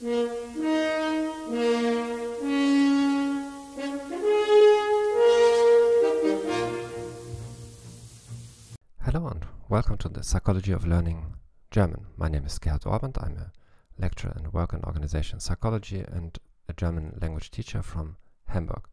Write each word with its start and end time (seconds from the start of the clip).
Hello 0.00 0.46
and 9.26 9.44
welcome 9.68 9.98
to 9.98 10.08
the 10.08 10.22
Psychology 10.22 10.70
of 10.70 10.86
Learning 10.86 11.34
German. 11.72 12.06
My 12.16 12.28
name 12.28 12.46
is 12.46 12.60
Gerhard 12.60 12.82
Ohrband. 12.82 13.20
I'm 13.20 13.38
a 13.38 13.52
lecturer 13.98 14.36
in 14.38 14.52
work 14.52 14.72
and 14.72 14.84
organization 14.84 15.40
psychology 15.40 16.04
and 16.06 16.38
a 16.68 16.74
German 16.74 17.18
language 17.20 17.50
teacher 17.50 17.82
from 17.82 18.18
Hamburg. 18.46 18.84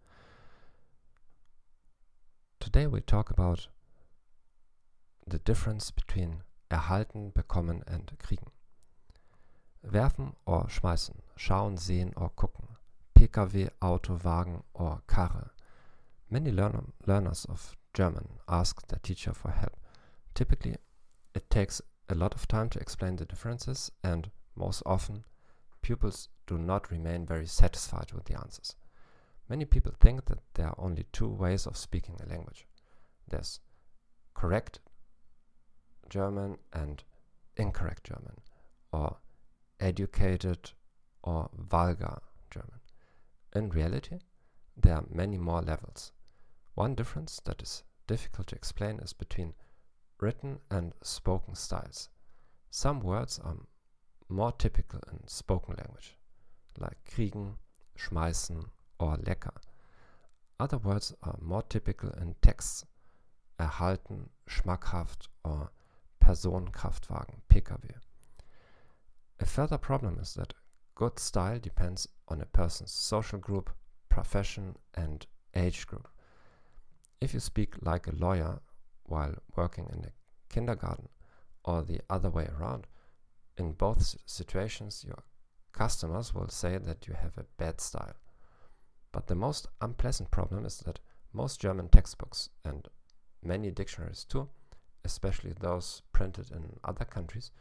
Today 2.59 2.87
we 2.87 3.01
talk 3.01 3.29
about 3.29 3.67
the 5.27 5.37
difference 5.37 5.91
between 5.91 6.41
erhalten, 6.71 7.31
bekommen 7.31 7.83
and 7.85 8.11
kriegen. 8.17 8.54
Werfen 9.95 10.35
or 10.45 10.67
schmeißen, 10.67 11.21
schauen, 11.37 11.77
sehen 11.77 12.11
or 12.17 12.29
gucken, 12.31 12.67
PKW, 13.17 13.69
Auto, 13.81 14.17
Wagen 14.17 14.61
or 14.73 15.01
Karre. 15.07 15.51
Many 16.29 16.51
learner, 16.51 16.83
learners 17.07 17.45
of 17.45 17.77
German 17.93 18.27
ask 18.49 18.85
their 18.87 18.99
teacher 18.99 19.33
for 19.33 19.51
help. 19.51 19.77
Typically, 20.33 20.75
it 21.33 21.49
takes 21.49 21.81
a 22.09 22.15
lot 22.15 22.33
of 22.33 22.45
time 22.45 22.69
to 22.71 22.79
explain 22.79 23.15
the 23.15 23.25
differences, 23.25 23.89
and 24.03 24.31
most 24.53 24.83
often, 24.85 25.23
pupils 25.81 26.27
do 26.45 26.57
not 26.57 26.91
remain 26.91 27.25
very 27.25 27.47
satisfied 27.47 28.11
with 28.11 28.25
the 28.25 28.37
answers. 28.37 28.75
Many 29.47 29.63
people 29.63 29.93
think 29.97 30.25
that 30.25 30.39
there 30.55 30.67
are 30.67 30.75
only 30.77 31.05
two 31.13 31.29
ways 31.29 31.65
of 31.65 31.77
speaking 31.77 32.19
a 32.21 32.27
language 32.27 32.67
there's 33.27 33.59
correct 34.33 34.79
German 36.09 36.57
and 36.73 37.03
incorrect 37.55 38.03
German, 38.03 38.41
or 38.91 39.17
educated 39.79 40.71
or 41.23 41.49
vulgar 41.53 42.19
German. 42.49 42.79
In 43.55 43.69
reality, 43.69 44.19
there 44.77 44.95
are 44.95 45.05
many 45.09 45.37
more 45.37 45.61
levels. 45.61 46.11
One 46.75 46.95
difference 46.95 47.39
that 47.45 47.61
is 47.61 47.83
difficult 48.07 48.47
to 48.47 48.55
explain 48.55 48.99
is 48.99 49.13
between 49.13 49.53
written 50.19 50.59
and 50.69 50.93
spoken 51.01 51.55
styles. 51.55 52.09
Some 52.69 52.99
words 52.99 53.39
are 53.39 53.55
more 54.27 54.51
typical 54.51 54.99
in 55.11 55.27
spoken 55.27 55.75
language, 55.77 56.17
like 56.77 56.97
kriegen, 57.05 57.57
schmeißen, 57.97 58.65
or 58.99 59.17
lecker. 59.17 59.55
Other 60.59 60.77
words 60.77 61.13
are 61.23 61.37
more 61.41 61.63
typical 61.63 62.09
in 62.11 62.35
texts, 62.41 62.85
erhalten, 63.59 64.29
schmackhaft, 64.49 65.27
or 65.43 65.71
Personenkraftwagen, 66.21 67.41
Pkw. 67.49 67.91
A 69.39 69.45
further 69.45 69.77
problem 69.77 70.17
is 70.19 70.33
that 70.35 70.53
good 70.95 71.19
style 71.19 71.59
depends 71.59 72.07
on 72.27 72.41
a 72.41 72.45
person's 72.45 72.91
social 72.91 73.37
group, 73.37 73.69
profession, 74.09 74.77
and 74.93 75.25
age 75.53 75.85
group. 75.87 76.07
If 77.19 77.33
you 77.33 77.39
speak 77.39 77.75
like 77.81 78.07
a 78.07 78.15
lawyer 78.15 78.61
while 79.03 79.35
working 79.55 79.89
in 79.91 80.05
a 80.05 80.13
kindergarten 80.49 81.09
or 81.63 81.81
the 81.81 82.01
other 82.09 82.29
way 82.29 82.47
around, 82.47 82.87
in 83.57 83.73
both 83.73 84.15
situations 84.25 85.03
your 85.05 85.23
customers 85.73 86.33
will 86.33 86.49
say 86.49 86.77
that 86.77 87.07
you 87.07 87.13
have 87.13 87.37
a 87.37 87.45
bad 87.57 87.81
style. 87.81 88.15
But 89.11 89.27
the 89.27 89.35
most 89.35 89.67
unpleasant 89.81 90.31
problem 90.31 90.65
is 90.65 90.79
that 90.79 90.99
most 91.33 91.59
German 91.59 91.89
textbooks 91.89 92.49
and 92.63 92.87
many 93.43 93.71
dictionaries 93.71 94.23
too, 94.23 94.49
especially 95.03 95.53
those 95.59 96.01
printed 96.13 96.51
in 96.51 96.79
other 96.83 97.05
countries, 97.05 97.51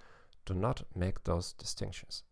do 0.45 0.55
not 0.55 0.83
make 0.95 1.25
those 1.25 1.53
distinctions. 1.53 2.23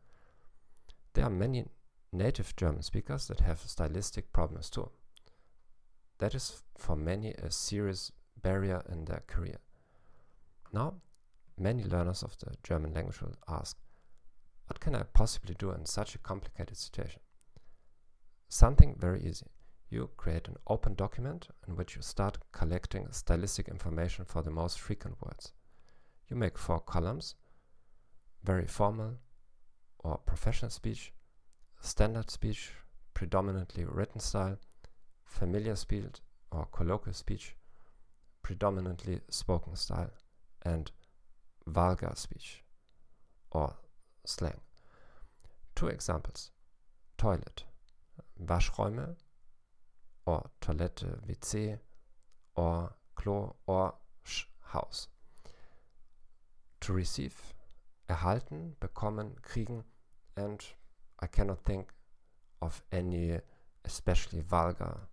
There 1.14 1.24
are 1.24 1.30
many 1.30 1.66
native 2.12 2.54
German 2.56 2.82
speakers 2.82 3.26
that 3.28 3.40
have 3.40 3.60
stylistic 3.60 4.32
problems 4.32 4.70
too. 4.70 4.90
That 6.18 6.34
is 6.34 6.62
for 6.78 6.96
many 6.96 7.32
a 7.32 7.50
serious 7.50 8.12
barrier 8.40 8.82
in 8.90 9.04
their 9.04 9.22
career. 9.26 9.58
Now, 10.72 10.94
many 11.58 11.84
learners 11.84 12.22
of 12.22 12.36
the 12.38 12.54
German 12.62 12.94
language 12.94 13.20
will 13.20 13.36
ask, 13.48 13.76
what 14.66 14.80
can 14.80 14.94
I 14.94 15.02
possibly 15.02 15.54
do 15.54 15.70
in 15.72 15.84
such 15.84 16.14
a 16.14 16.18
complicated 16.18 16.76
situation? 16.76 17.20
Something 18.48 18.96
very 18.98 19.22
easy. 19.22 19.46
You 19.90 20.10
create 20.16 20.48
an 20.48 20.56
open 20.66 20.94
document 20.94 21.48
in 21.68 21.76
which 21.76 21.96
you 21.96 22.02
start 22.02 22.38
collecting 22.52 23.08
stylistic 23.10 23.68
information 23.68 24.24
for 24.24 24.42
the 24.42 24.50
most 24.50 24.80
frequent 24.80 25.16
words. 25.20 25.52
You 26.28 26.36
make 26.36 26.56
four 26.56 26.80
columns, 26.80 27.34
very 28.44 28.66
formal 28.66 29.14
or 29.98 30.18
professional 30.18 30.70
speech, 30.70 31.12
standard 31.80 32.30
speech, 32.30 32.72
predominantly 33.14 33.84
written 33.84 34.20
style, 34.20 34.58
familiar 35.24 35.76
speech 35.76 36.20
or 36.50 36.66
colloquial 36.72 37.14
speech, 37.14 37.54
predominantly 38.42 39.20
spoken 39.28 39.76
style, 39.76 40.10
and 40.62 40.90
vulgar 41.66 42.12
speech 42.14 42.62
or 43.50 43.76
slang. 44.24 44.60
Two 45.74 45.88
examples 45.88 46.50
toilet, 47.16 47.64
Waschräume 48.44 49.16
or 50.26 50.50
Toilette, 50.60 51.04
WC 51.28 51.78
or 52.56 52.92
Klo 53.16 53.54
or 53.66 53.94
Haus. 54.72 55.08
To 56.80 56.92
receive, 56.92 57.51
erhalten, 58.12 58.76
bekommen, 58.80 59.36
kriegen, 59.42 59.84
and 60.36 60.60
I 61.20 61.26
cannot 61.26 61.64
think 61.64 61.92
of 62.60 62.82
any 62.92 63.40
especially 63.84 64.42
vulgar 64.42 65.08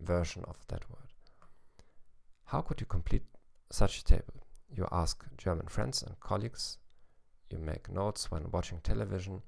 version 0.00 0.44
of 0.46 0.58
that 0.68 0.88
word. 0.90 1.12
How 2.44 2.60
could 2.60 2.80
you 2.80 2.86
complete 2.86 3.24
such 3.70 3.98
a 3.98 4.04
table? 4.04 4.34
You 4.68 4.86
ask 4.92 5.24
German 5.38 5.68
friends 5.68 6.02
and 6.02 6.20
colleagues, 6.20 6.78
you 7.50 7.58
make 7.58 7.88
notes 7.90 8.30
when 8.30 8.50
watching 8.50 8.80
television, 8.80 9.42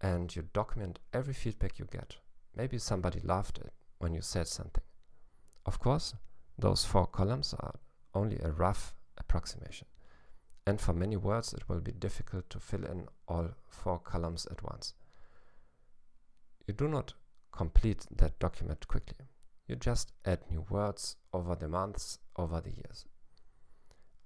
and 0.00 0.34
you 0.34 0.42
document 0.52 0.98
every 1.12 1.34
feedback 1.34 1.78
you 1.78 1.86
get. 1.90 2.16
Maybe 2.54 2.78
somebody 2.78 3.20
laughed 3.20 3.60
when 3.98 4.14
you 4.14 4.20
said 4.20 4.46
something. 4.46 4.84
Of 5.64 5.78
course, 5.78 6.14
those 6.58 6.84
four 6.84 7.06
columns 7.06 7.54
are 7.54 7.74
only 8.14 8.38
a 8.40 8.50
rough 8.50 8.94
approximation. 9.18 9.86
And 10.66 10.80
for 10.80 10.92
many 10.92 11.16
words, 11.16 11.52
it 11.52 11.68
will 11.68 11.80
be 11.80 11.92
difficult 11.92 12.50
to 12.50 12.58
fill 12.58 12.84
in 12.84 13.06
all 13.28 13.50
four 13.68 14.00
columns 14.00 14.46
at 14.46 14.62
once. 14.64 14.94
You 16.66 16.74
do 16.74 16.88
not 16.88 17.14
complete 17.52 18.06
that 18.16 18.38
document 18.40 18.88
quickly. 18.88 19.26
You 19.68 19.76
just 19.76 20.12
add 20.24 20.40
new 20.50 20.64
words 20.68 21.16
over 21.32 21.54
the 21.54 21.68
months, 21.68 22.18
over 22.36 22.60
the 22.60 22.70
years. 22.72 23.04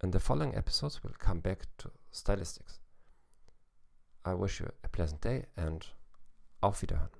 In 0.02 0.10
the 0.12 0.20
following 0.20 0.54
episodes, 0.54 1.04
we'll 1.04 1.12
come 1.18 1.40
back 1.40 1.66
to 1.78 1.90
stylistics. 2.10 2.78
I 4.24 4.32
wish 4.34 4.60
you 4.60 4.70
a 4.82 4.88
pleasant 4.88 5.20
day 5.20 5.44
and 5.56 5.86
auf 6.62 6.80
Wiederhören. 6.80 7.19